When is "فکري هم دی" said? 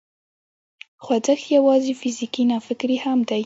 2.67-3.39